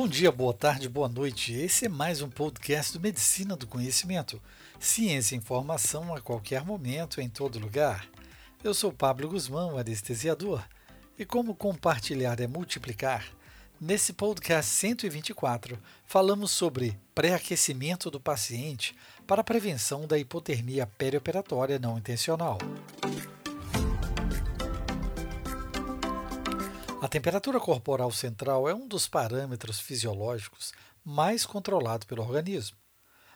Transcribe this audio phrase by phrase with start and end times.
[0.00, 1.52] Bom dia, boa tarde, boa noite.
[1.52, 4.40] Esse é mais um podcast do Medicina do Conhecimento.
[4.78, 8.08] Ciência e informação a qualquer momento, em todo lugar.
[8.64, 10.64] Eu sou Pablo Guzmão, anestesiador.
[11.18, 13.26] E como compartilhar é multiplicar,
[13.78, 18.96] nesse podcast 124 falamos sobre pré-aquecimento do paciente
[19.26, 22.56] para prevenção da hipotermia perioperatória não intencional.
[27.02, 32.76] A temperatura corporal central é um dos parâmetros fisiológicos mais controlados pelo organismo.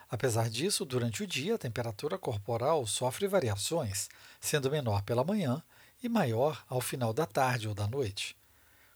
[0.07, 4.07] Apesar disso, durante o dia, a temperatura corporal sofre variações,
[4.39, 5.63] sendo menor pela manhã
[6.03, 8.37] e maior ao final da tarde ou da noite.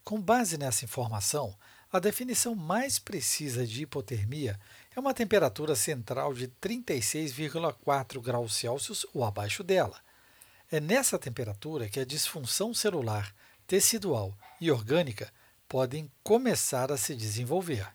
[0.04, 1.58] Com base nessa informação,
[1.92, 4.60] a definição mais precisa de hipotermia
[4.96, 10.00] é uma temperatura central de 36,4 graus Celsius ou abaixo dela.
[10.72, 13.34] É nessa temperatura que a disfunção celular
[13.70, 15.32] tecidual e orgânica
[15.68, 17.88] podem começar a se desenvolver.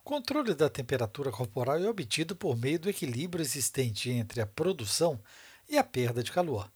[0.00, 5.18] O controle da temperatura corporal é obtido por meio do equilíbrio existente entre a produção
[5.70, 6.70] e a perda de calor.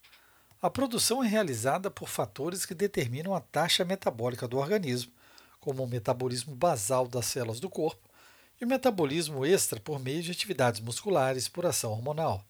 [0.63, 5.13] A produção é realizada por fatores que determinam a taxa metabólica do organismo,
[5.61, 8.09] como o metabolismo basal das células do corpo
[8.59, 12.43] e o metabolismo extra por meio de atividades musculares por ação hormonal.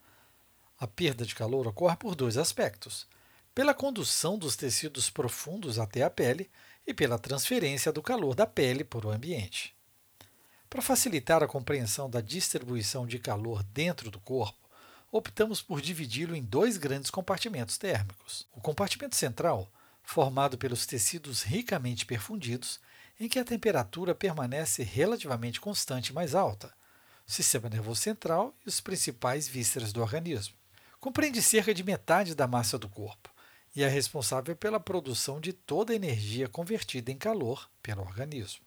[0.79, 3.09] A perda de calor ocorre por dois aspectos
[3.55, 6.49] pela condução dos tecidos profundos até a pele
[6.87, 9.75] e pela transferência do calor da pele para o ambiente.
[10.69, 14.71] Para facilitar a compreensão da distribuição de calor dentro do corpo,
[15.11, 18.47] optamos por dividi-lo em dois grandes compartimentos térmicos.
[18.53, 19.69] O compartimento central,
[20.05, 22.81] formado pelos tecidos ricamente perfundidos,
[23.19, 26.73] em que a temperatura permanece relativamente constante mais alta,
[27.27, 30.55] o sistema nervoso central e os principais vísceras do organismo.
[31.01, 33.31] Compreende cerca de metade da massa do corpo
[33.75, 38.65] e é responsável pela produção de toda a energia convertida em calor pelo organismo.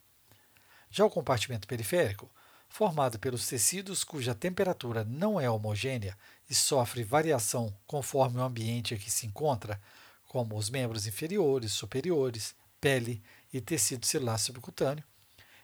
[0.90, 2.30] Já o compartimento periférico,
[2.70, 6.18] formado pelos tecidos cuja temperatura não é homogênea
[6.50, 9.82] e sofre variação conforme o ambiente em que se encontra,
[10.28, 13.22] como os membros inferiores, superiores, pele
[13.52, 15.04] e tecido celular subcutâneo,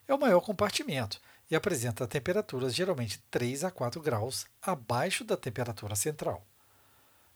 [0.07, 5.95] é o maior compartimento e apresenta temperaturas geralmente 3 a 4 graus abaixo da temperatura
[5.95, 6.45] central.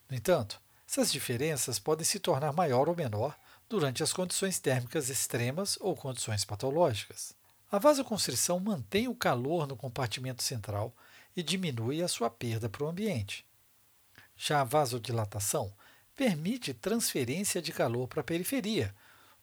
[0.09, 3.37] No entanto, essas diferenças podem se tornar maior ou menor
[3.69, 7.33] durante as condições térmicas extremas ou condições patológicas.
[7.71, 10.95] A vasoconstrição mantém o calor no compartimento central
[11.35, 13.45] e diminui a sua perda para o ambiente.
[14.35, 15.73] Já a vasodilatação
[16.15, 18.93] permite transferência de calor para a periferia,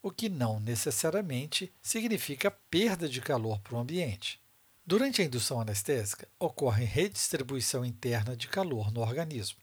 [0.00, 4.41] o que não necessariamente significa perda de calor para o ambiente.
[4.87, 9.59] Durante a indução anestésica, ocorre redistribuição interna de calor no organismo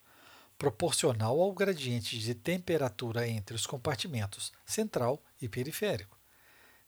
[0.57, 6.17] proporcional ao gradiente de temperatura entre os compartimentos central e periférico.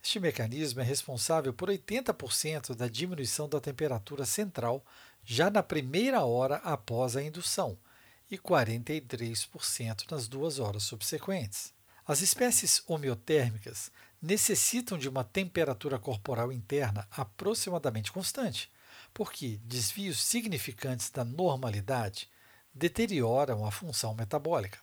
[0.02, 4.84] Este mecanismo é responsável por 80% da diminuição da temperatura central
[5.24, 7.78] já na primeira hora após a indução
[8.32, 11.74] e 43% nas duas horas subsequentes.
[12.08, 13.92] As espécies homeotérmicas
[14.22, 18.72] necessitam de uma temperatura corporal interna aproximadamente constante,
[19.14, 22.30] porque desvios significantes da normalidade
[22.74, 24.80] deterioram a função metabólica.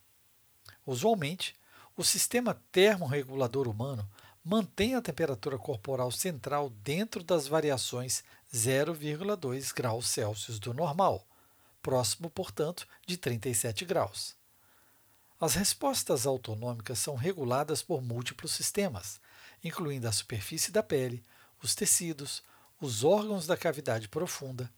[0.87, 1.55] Usualmente,
[1.97, 4.09] o sistema termorregulador humano
[4.45, 8.23] mantém a temperatura corporal central dentro das variações
[8.55, 11.27] 0,2 graus Celsius do normal,
[11.83, 14.37] próximo, portanto, de 37 graus.
[15.41, 19.21] As respostas autonômicas são reguladas por múltiplos sistemas,
[19.63, 21.25] incluindo a superfície da pele,
[21.63, 22.43] os tecidos,
[22.81, 24.71] os órgãos da cavidade profunda,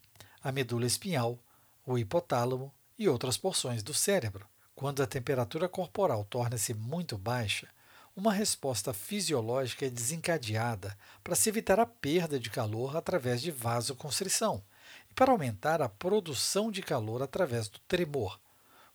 [0.43, 1.39] a medula espinhal,
[1.85, 4.47] o hipotálamo e outras porções do cérebro.
[4.75, 7.69] Quando a temperatura corporal torna-se muito baixa,
[8.19, 14.63] uma resposta fisiológica é desencadeada para se evitar a perda de calor através de vasoconstrição
[15.09, 18.41] e para aumentar a produção de calor através do tremor,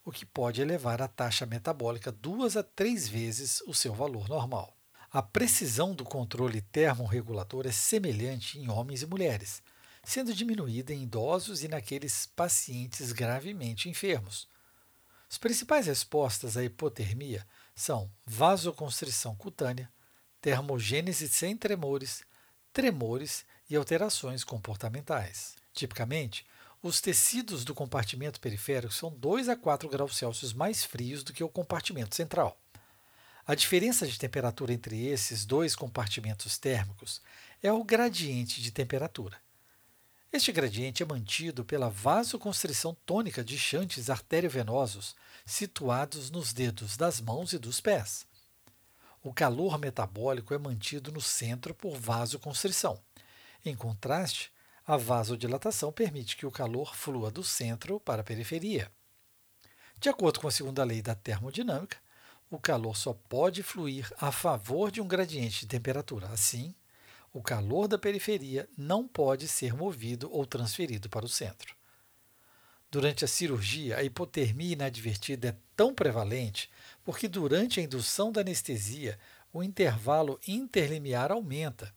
[0.03, 4.75] o que pode elevar a taxa metabólica duas a três vezes o seu valor normal.
[5.12, 9.62] A precisão do controle termorregulador é semelhante em homens e mulheres,
[10.04, 14.48] sendo diminuída em idosos e naqueles pacientes gravemente enfermos.
[15.30, 19.92] As principais respostas à hipotermia são vasoconstrição cutânea,
[20.42, 22.24] termogênese sem tremores,
[22.72, 25.56] tremores e alterações comportamentais.
[25.74, 26.46] Tipicamente,
[26.82, 31.44] os tecidos do compartimento periférico são 2 a 4 graus Celsius mais frios do que
[31.44, 32.60] o compartimento central.
[33.48, 37.22] A diferença de temperatura entre esses dois compartimentos térmicos
[37.62, 39.43] é o gradiente de temperatura.
[40.35, 45.15] Este gradiente é mantido pela vasoconstrição tônica de chantes arteriovenosos
[45.45, 48.25] situados nos dedos das mãos e dos pés.
[49.21, 53.00] O calor metabólico é mantido no centro por vasoconstrição,
[53.63, 54.51] Em contraste,
[54.88, 58.91] a vasodilatação permite que o calor flua do centro para a periferia.
[60.00, 61.97] De acordo com a segunda lei da termodinâmica,
[62.50, 66.27] o calor só pode fluir a favor de um gradiente de temperatura.
[66.30, 66.74] Assim,
[67.33, 71.75] o calor da periferia não pode ser movido ou transferido para o centro.
[72.91, 76.69] Durante a cirurgia, a hipotermia inadvertida é tão prevalente
[77.03, 79.18] porque, durante a indução da anestesia,
[79.51, 81.91] o intervalo interlimiar aumenta.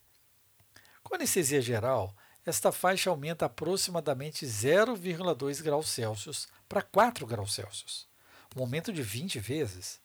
[1.03, 2.17] Com anestesia geral,
[2.47, 8.09] esta faixa aumenta aproximadamente 0,2 graus Celsius para 4 graus Celsius,
[8.57, 10.01] um aumento de 20 vezes.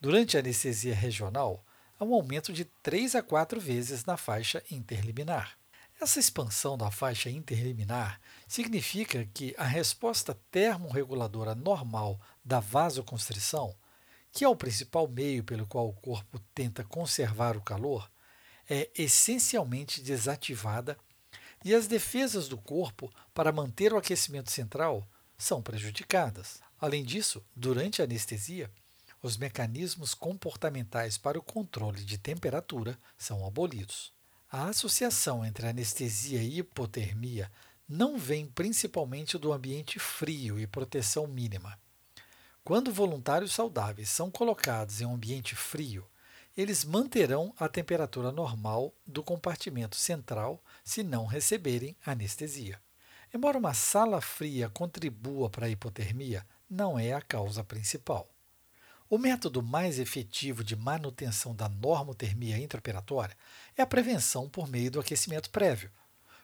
[0.00, 1.64] Durante a anestesia regional,
[2.02, 5.56] há um aumento de 3 a 4 vezes na faixa interliminar.
[6.00, 13.72] Essa expansão da faixa interliminar significa que a resposta termorreguladora normal da vasoconstrição,
[14.32, 18.10] que é o principal meio pelo qual o corpo tenta conservar o calor,
[18.68, 20.98] é essencialmente desativada
[21.64, 25.06] e as defesas do corpo para manter o aquecimento central
[25.38, 26.60] são prejudicadas.
[26.80, 28.68] Além disso, durante a anestesia,
[29.22, 34.12] os mecanismos comportamentais para o controle de temperatura são abolidos.
[34.50, 37.50] A associação entre anestesia e hipotermia
[37.88, 41.78] não vem principalmente do ambiente frio e proteção mínima.
[42.64, 46.06] Quando voluntários saudáveis são colocados em um ambiente frio,
[46.56, 52.80] eles manterão a temperatura normal do compartimento central se não receberem anestesia.
[53.32, 58.28] Embora uma sala fria contribua para a hipotermia, não é a causa principal.
[59.12, 63.36] O método mais efetivo de manutenção da normotermia intraoperatória
[63.76, 65.90] é a prevenção por meio do aquecimento prévio,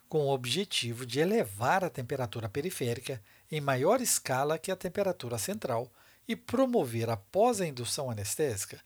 [0.06, 5.90] com o objetivo de elevar a temperatura periférica em maior escala que a temperatura central
[6.28, 8.78] e promover, após a indução anestésica,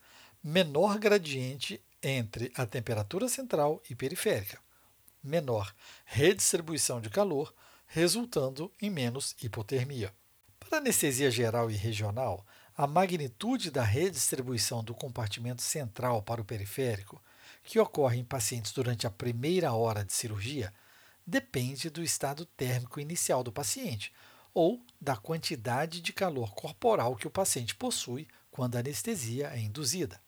[0.44, 4.60] menor gradiente entre a temperatura central e periférica,
[5.20, 5.74] menor
[6.04, 7.52] redistribuição de calor,
[7.88, 10.14] resultando em menos hipotermia.
[10.60, 12.46] Para anestesia geral e regional,
[12.76, 17.22] a magnitude da redistribuição do compartimento central para o periférico,
[17.62, 20.72] que ocorre em pacientes durante a primeira hora de cirurgia,
[21.26, 24.12] depende do estado térmico inicial do paciente
[24.54, 30.20] ou da quantidade de calor corporal que o paciente possui quando a anestesia é induzida.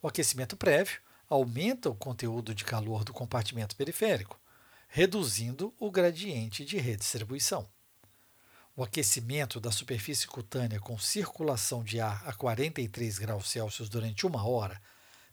[0.00, 4.40] O aquecimento prévio aumenta o conteúdo de calor do compartimento periférico,
[4.88, 7.68] reduzindo o gradiente de redistribuição.
[8.78, 14.46] O aquecimento da superfície cutânea com circulação de ar a 43 graus Celsius durante uma
[14.46, 14.80] hora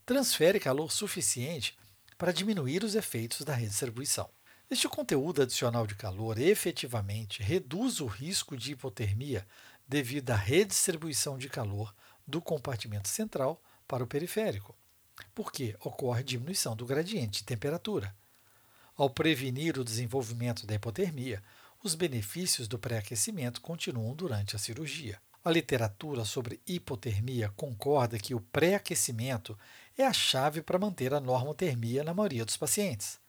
[0.03, 1.77] transfere calor suficiente
[2.17, 4.27] para diminuir os efeitos da redistribuição.
[4.67, 9.45] Este conteúdo adicional de calor efetivamente reduz o risco de hipotermia
[9.87, 11.93] devido à redistribuição de calor
[12.25, 14.75] do compartimento central para o periférico,
[15.35, 18.11] porque ocorre diminuição do gradiente de temperatura.
[18.97, 21.43] Ao prevenir o desenvolvimento da hipotermia,
[21.85, 25.21] os benefícios do pré-aquecimento continuam durante a cirurgia.
[25.43, 29.55] A literatura sobre hipotermia concorda que o pré-aquecimento
[29.95, 33.19] é a chave para manter a normotermia na maioria dos pacientes.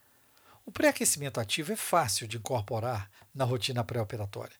[0.65, 4.57] O pré-aquecimento ativo é fácil de incorporar na rotina pré-operatória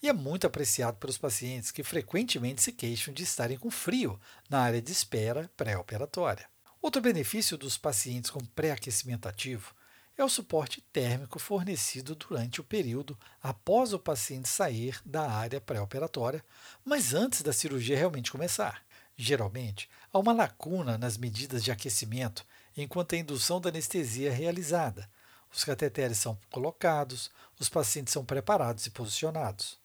[0.00, 4.60] e é muito apreciado pelos pacientes que frequentemente se queixam de estarem com frio na
[4.60, 6.46] área de espera pré-operatória.
[6.80, 9.74] Outro benefício dos pacientes com pré-aquecimento ativo
[10.22, 16.44] é o suporte térmico fornecido durante o período após o paciente sair da área pré-operatória,
[16.84, 18.84] mas antes da cirurgia realmente começar.
[19.16, 25.10] Geralmente, há uma lacuna nas medidas de aquecimento enquanto a indução da anestesia é realizada.
[25.52, 29.76] Os cateteres são colocados, os pacientes são preparados e posicionados.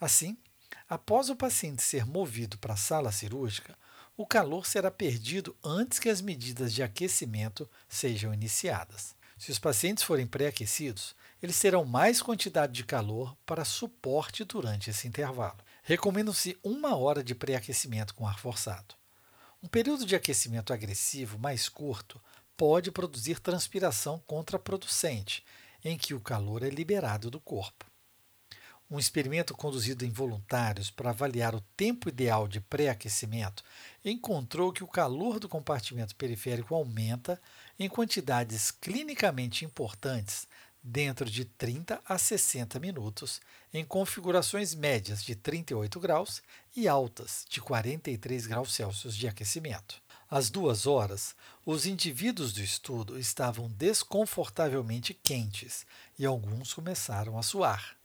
[0.00, 0.38] Assim,
[0.88, 3.76] após o paciente ser movido para a sala cirúrgica,
[4.16, 9.16] o calor será perdido antes que as medidas de aquecimento sejam iniciadas.
[9.38, 15.06] Se os pacientes forem pré-aquecidos, eles terão mais quantidade de calor para suporte durante esse
[15.06, 15.58] intervalo.
[15.82, 18.94] Recomenda-se uma hora de pré-aquecimento com ar forçado.
[19.62, 22.20] Um período de aquecimento agressivo mais curto
[22.56, 25.44] pode produzir transpiração contraproducente,
[25.84, 27.84] em que o calor é liberado do corpo.
[28.88, 33.64] Um experimento conduzido em voluntários para avaliar o tempo ideal de pré-aquecimento
[34.04, 37.40] encontrou que o calor do compartimento periférico aumenta
[37.78, 40.46] em quantidades clinicamente importantes
[40.82, 43.40] dentro de 30 a 60 minutos,
[43.74, 46.40] em configurações médias de 38 graus
[46.76, 50.00] e altas de 43 graus Celsius de aquecimento.
[50.30, 55.84] Às duas horas, os indivíduos do estudo estavam desconfortavelmente quentes
[56.18, 57.96] e alguns começaram a suar.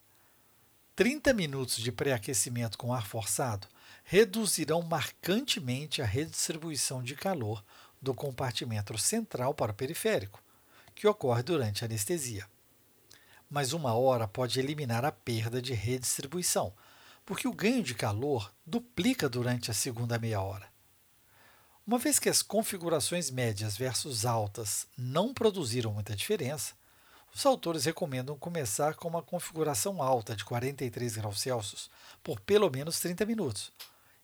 [0.96, 3.68] 30 minutos de pré-aquecimento com ar forçado
[4.04, 7.64] reduzirão marcantemente a redistribuição de calor
[8.02, 10.44] do compartimento central para o periférico,
[10.96, 12.48] que ocorre durante a anestesia.
[13.50, 16.74] Mas uma hora pode eliminar a perda de redistribuição,
[17.26, 20.72] porque o ganho de calor duplica durante a segunda meia hora.
[21.86, 26.74] Uma vez que as configurações médias versus altas não produziram muita diferença,
[27.34, 31.90] os autores recomendam começar com uma configuração alta de 43 graus Celsius
[32.22, 33.72] por pelo menos 30 minutos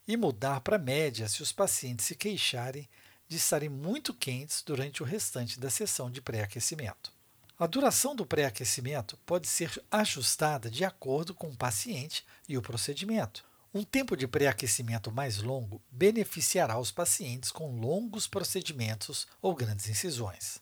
[0.07, 2.88] e mudar para média se os pacientes se queixarem
[3.27, 7.12] de estarem muito quentes durante o restante da sessão de pré-aquecimento.
[7.60, 13.43] A duração do pré-aquecimento pode ser ajustada de acordo com o paciente e o procedimento.
[13.74, 20.60] Um tempo de pré-aquecimento mais longo beneficiará os pacientes com longos procedimentos ou grandes incisões.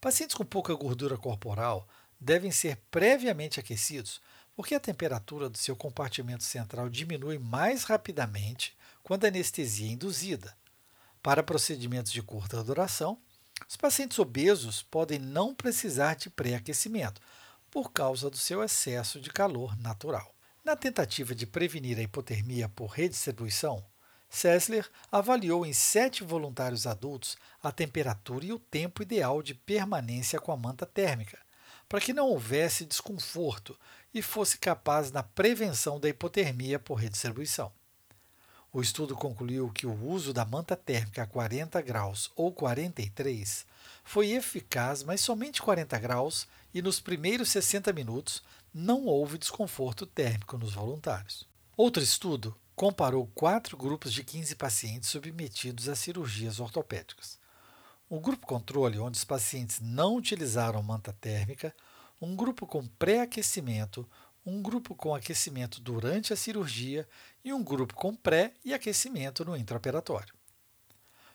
[0.00, 1.88] Pacientes com pouca gordura corporal
[2.20, 4.20] devem ser previamente aquecidos,
[4.54, 10.56] porque a temperatura do seu compartimento central diminui mais rapidamente quando a anestesia é induzida.
[11.26, 13.18] Para procedimentos de curta duração,
[13.68, 17.20] os pacientes obesos podem não precisar de pré-aquecimento,
[17.68, 20.32] por causa do seu excesso de calor natural.
[20.64, 23.84] Na tentativa de prevenir a hipotermia por redistribuição,
[24.30, 30.52] Sessler avaliou em sete voluntários adultos a temperatura e o tempo ideal de permanência com
[30.52, 31.40] a manta térmica,
[31.88, 33.76] para que não houvesse desconforto
[34.14, 37.72] e fosse capaz na prevenção da hipotermia por redistribuição.
[38.76, 43.64] O estudo concluiu que o uso da manta térmica a 40 graus ou 43
[44.04, 48.42] foi eficaz, mas somente 40 graus, e nos primeiros 60 minutos
[48.74, 51.48] não houve desconforto térmico nos voluntários.
[51.74, 57.38] Outro estudo comparou quatro grupos de 15 pacientes submetidos a cirurgias ortopédicas.
[58.10, 61.74] O grupo controle, onde os pacientes não utilizaram manta térmica,
[62.20, 64.06] um grupo com pré-aquecimento,
[64.46, 67.06] um grupo com aquecimento durante a cirurgia
[67.44, 70.32] e um grupo com pré e aquecimento no intraoperatório.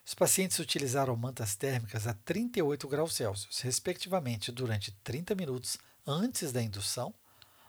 [0.03, 5.77] Os pacientes utilizaram mantas térmicas a 38 graus Celsius, respectivamente, durante 30 minutos
[6.07, 7.13] antes da indução,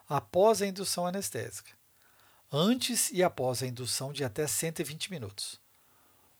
[0.08, 1.72] após a indução anestésica
[2.52, 5.58] antes e após a indução de até 120 minutos.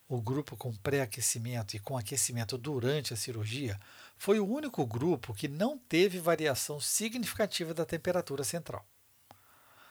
[0.06, 3.80] O grupo com pré-aquecimento e com aquecimento durante a cirurgia
[4.22, 8.86] foi o único grupo que não teve variação significativa da temperatura central.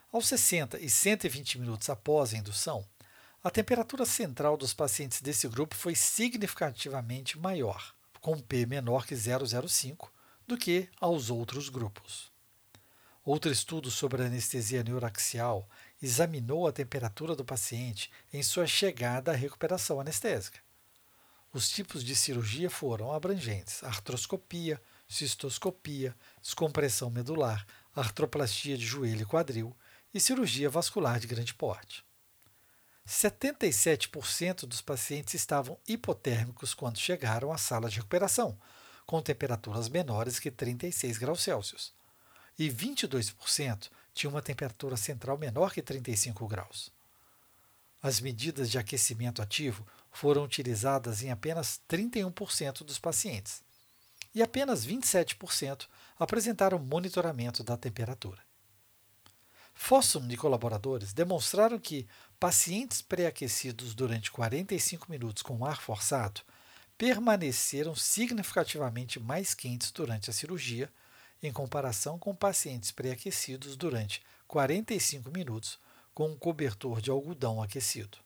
[0.09, 2.87] Aos 60 e 120 minutos após a indução,
[3.43, 10.07] a temperatura central dos pacientes desse grupo foi significativamente maior, com P menor que 0,05,
[10.47, 12.31] do que aos outros grupos.
[13.25, 15.67] Outro estudo sobre anestesia neuroaxial
[16.01, 20.61] examinou a temperatura do paciente em sua chegada à recuperação anestésica.
[21.53, 27.65] Os tipos de cirurgia foram abrangentes: artroscopia, cistoscopia, descompressão medular,
[27.95, 29.75] artroplastia de joelho e quadril
[30.13, 32.03] e cirurgia vascular de grande porte.
[33.07, 38.57] 77% dos pacientes estavam hipotérmicos quando chegaram à sala de recuperação,
[39.05, 41.93] com temperaturas menores que 36 graus Celsius
[42.57, 46.91] e 22% tinham uma temperatura central menor que 35 graus.
[48.03, 53.63] As medidas de aquecimento ativo foram utilizadas em apenas 31% dos pacientes,
[54.33, 55.87] e apenas 27%
[56.19, 58.39] apresentaram monitoramento da temperatura.
[59.73, 62.07] Fossum e colaboradores demonstraram que
[62.39, 66.41] pacientes pré-aquecidos durante 45 minutos com ar forçado
[66.97, 70.91] permaneceram significativamente mais quentes durante a cirurgia
[71.41, 75.79] em comparação com pacientes pré-aquecidos durante 45 minutos
[76.13, 78.19] com um cobertor de algodão aquecido.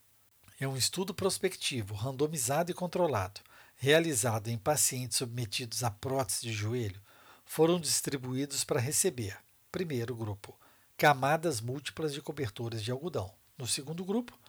[0.57, 3.41] É um estudo prospectivo, randomizado e controlado,
[3.75, 7.01] realizado em pacientes submetidos a prótese de joelho,
[7.43, 9.38] foram distribuídos para receber,
[9.69, 10.57] primeiro grupo,
[10.95, 13.33] camadas múltiplas de cobertores de algodão.
[13.57, 14.39] No segundo grupo,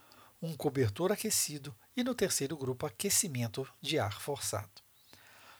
[0.41, 4.71] um cobertor aquecido e no terceiro grupo, aquecimento de ar forçado.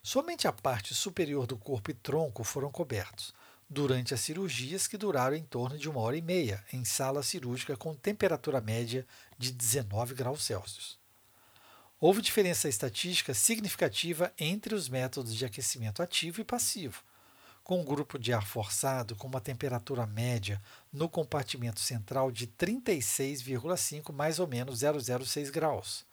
[0.01, 3.35] Somente a parte superior do corpo e tronco foram cobertos,
[3.69, 7.77] durante as cirurgias que duraram em torno de uma hora e meia, em sala cirúrgica
[7.77, 9.07] com temperatura média
[9.39, 10.99] de 19 graus Celsius.
[11.99, 17.03] Houve diferença estatística significativa entre os métodos de aquecimento ativo e passivo,
[17.65, 24.13] com um grupo de ar forçado com uma temperatura média no compartimento central de 36,5
[24.13, 26.07] mais ou menos 006 graus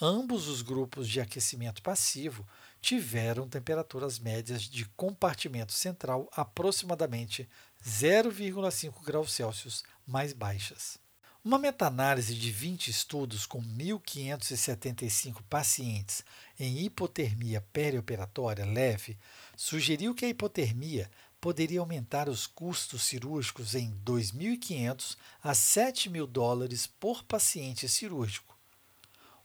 [0.00, 2.46] Ambos os grupos de aquecimento passivo
[2.82, 7.48] tiveram temperaturas médias de compartimento central aproximadamente
[7.82, 10.98] 0,5 graus Celsius mais baixas.
[11.44, 16.24] Uma meta-análise de 20 estudos com 1.575 pacientes
[16.58, 19.16] em hipotermia perioperatória leve
[19.56, 21.10] sugeriu que a hipotermia
[21.40, 28.51] poderia aumentar os custos cirúrgicos em 2.500 a 7.000 dólares por paciente cirúrgico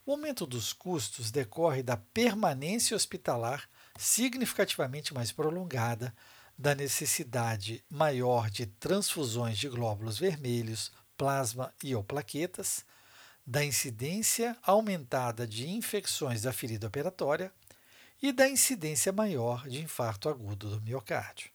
[0.07, 6.15] o aumento dos custos decorre da permanência hospitalar significativamente mais prolongada,
[6.57, 12.85] da necessidade maior de transfusões de glóbulos vermelhos, plasma e ou plaquetas,
[13.45, 17.51] da incidência aumentada de infecções da ferida operatória
[18.21, 21.51] e da incidência maior de infarto agudo do miocárdio.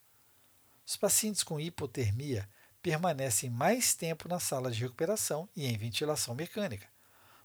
[0.87, 2.47] Os pacientes com hipotermia
[2.83, 6.92] permanecem mais tempo na sala de recuperação e em ventilação mecânica.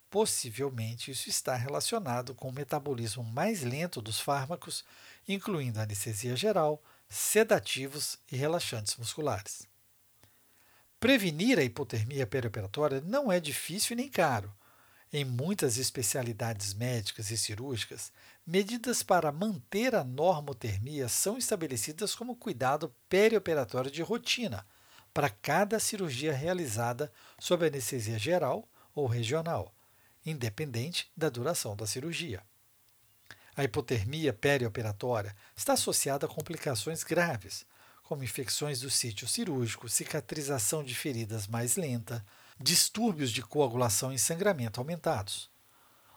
[0.10, 4.86] Possivelmente isso está relacionado com o metabolismo mais lento dos fármacos,
[5.28, 9.68] incluindo anestesia geral, sedativos e relaxantes musculares.
[11.00, 14.54] Prevenir a hipotermia perioperatória não é difícil nem caro.
[15.12, 18.12] Em muitas especialidades médicas e cirúrgicas,
[18.46, 24.66] medidas para manter a normotermia são estabelecidas como cuidado perioperatório de rotina
[25.14, 29.74] para cada cirurgia realizada sob anestesia geral ou regional,
[30.30, 32.44] independente da duração da cirurgia.
[33.56, 37.66] A hipotermia perioperatória está associada a complicações graves,
[38.04, 42.26] como infecções do sítio cirúrgico, cicatrização de feridas mais lenta,
[42.60, 45.50] distúrbios de coagulação e sangramento aumentados.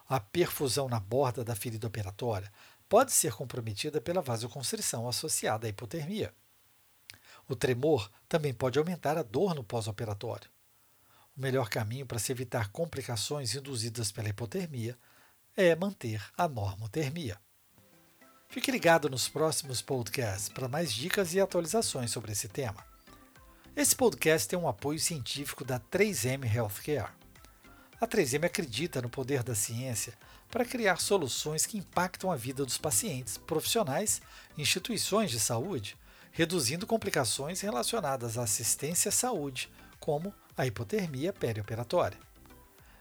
[0.09, 2.53] A perfusão na borda da ferida operatória
[2.89, 6.35] pode ser comprometida pela vasoconstrição associada à hipotermia.
[7.49, 10.51] O tremor também pode aumentar a dor no pós-operatório.
[11.41, 14.95] O melhor caminho para se evitar complicações induzidas pela hipotermia
[15.57, 17.41] é manter a normotermia.
[18.47, 22.85] Fique ligado nos próximos podcasts para mais dicas e atualizações sobre esse tema.
[23.75, 27.11] Esse podcast tem um apoio científico da 3M Healthcare.
[27.99, 30.13] A 3M acredita no poder da ciência
[30.51, 34.21] para criar soluções que impactam a vida dos pacientes, profissionais,
[34.59, 35.97] instituições de saúde
[36.33, 42.19] reduzindo complicações relacionadas à assistência à saúde, como a hipotermia perioperatória.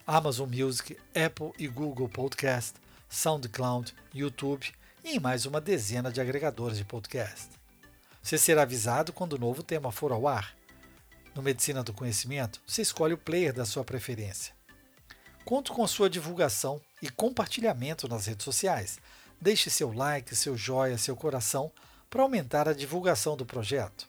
[0.08, 2.73] Amazon Music, Apple e Google Podcast,
[3.08, 7.49] SoundCloud, YouTube e em mais uma dezena de agregadores de podcast.
[8.19, 10.56] Você será avisado quando o novo tema for ao ar.
[11.36, 14.54] No Medicina do Conhecimento, você escolhe o player da sua preferência.
[15.43, 19.00] Conto com a sua divulgação e compartilhamento nas redes sociais.
[19.41, 21.72] Deixe seu like, seu joia, seu coração
[22.10, 24.08] para aumentar a divulgação do projeto.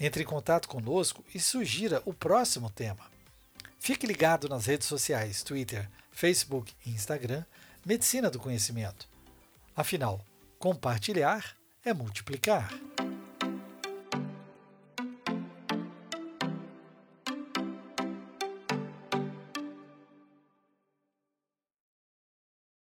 [0.00, 3.04] Entre em contato conosco e sugira o próximo tema.
[3.78, 7.44] Fique ligado nas redes sociais Twitter, Facebook e Instagram
[7.84, 9.08] Medicina do Conhecimento.
[9.76, 10.20] Afinal,
[10.58, 12.68] compartilhar é multiplicar.